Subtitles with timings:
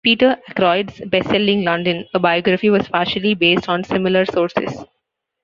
[0.03, 4.83] Peter Ackroyd's bestselling "London: A Biography" was partially based on similar sources.